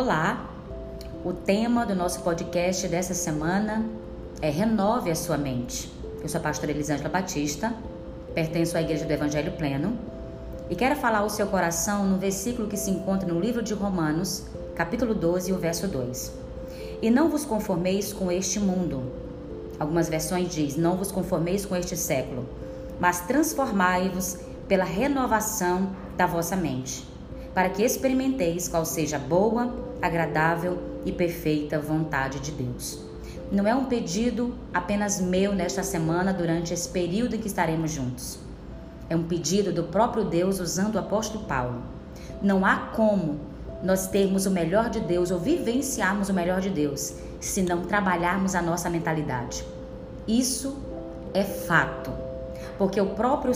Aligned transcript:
Olá, 0.00 0.48
o 1.22 1.34
tema 1.34 1.84
do 1.84 1.94
nosso 1.94 2.22
podcast 2.22 2.88
dessa 2.88 3.12
semana 3.12 3.84
é 4.40 4.48
Renove 4.48 5.10
a 5.10 5.14
Sua 5.14 5.36
Mente. 5.36 5.92
Eu 6.22 6.26
sou 6.26 6.40
a 6.40 6.42
pastora 6.42 6.72
Elisângela 6.72 7.10
Batista, 7.10 7.74
pertenço 8.34 8.78
à 8.78 8.80
Igreja 8.80 9.04
do 9.04 9.10
Evangelho 9.10 9.52
Pleno 9.52 9.98
e 10.70 10.74
quero 10.74 10.96
falar 10.96 11.18
ao 11.18 11.28
seu 11.28 11.48
coração 11.48 12.06
no 12.06 12.16
versículo 12.16 12.66
que 12.66 12.78
se 12.78 12.90
encontra 12.90 13.30
no 13.30 13.38
livro 13.38 13.62
de 13.62 13.74
Romanos, 13.74 14.46
capítulo 14.74 15.14
12, 15.14 15.52
o 15.52 15.58
verso 15.58 15.86
2. 15.86 16.32
E 17.02 17.10
não 17.10 17.28
vos 17.28 17.44
conformeis 17.44 18.10
com 18.10 18.32
este 18.32 18.58
mundo. 18.58 19.02
Algumas 19.78 20.08
versões 20.08 20.48
diz: 20.48 20.76
não 20.76 20.96
vos 20.96 21.12
conformeis 21.12 21.66
com 21.66 21.76
este 21.76 21.94
século, 21.94 22.48
mas 22.98 23.20
transformai-vos 23.26 24.38
pela 24.66 24.84
renovação 24.84 25.90
da 26.16 26.24
vossa 26.24 26.56
mente 26.56 27.09
para 27.54 27.68
que 27.68 27.82
experimenteis 27.82 28.68
qual 28.68 28.84
seja 28.84 29.16
a 29.16 29.20
boa, 29.20 29.74
agradável 30.00 30.78
e 31.04 31.12
perfeita 31.12 31.78
vontade 31.78 32.40
de 32.40 32.52
Deus. 32.52 33.00
Não 33.50 33.66
é 33.66 33.74
um 33.74 33.86
pedido 33.86 34.54
apenas 34.72 35.20
meu 35.20 35.52
nesta 35.52 35.82
semana 35.82 36.32
durante 36.32 36.72
esse 36.72 36.88
período 36.88 37.34
em 37.34 37.40
que 37.40 37.48
estaremos 37.48 37.90
juntos. 37.90 38.38
É 39.08 39.16
um 39.16 39.24
pedido 39.24 39.72
do 39.72 39.84
próprio 39.84 40.24
Deus 40.24 40.60
usando 40.60 40.94
o 40.94 40.98
apóstolo 40.98 41.44
Paulo. 41.44 41.82
Não 42.40 42.64
há 42.64 42.76
como 42.76 43.40
nós 43.82 44.06
termos 44.06 44.46
o 44.46 44.50
melhor 44.50 44.88
de 44.88 45.00
Deus 45.00 45.30
ou 45.30 45.38
vivenciarmos 45.38 46.28
o 46.28 46.34
melhor 46.34 46.60
de 46.60 46.70
Deus 46.70 47.14
se 47.40 47.62
não 47.62 47.82
trabalharmos 47.82 48.54
a 48.54 48.62
nossa 48.62 48.88
mentalidade. 48.88 49.64
Isso 50.28 50.76
é 51.34 51.42
fato, 51.42 52.12
porque 52.78 53.00
o 53.00 53.06
próprio 53.06 53.54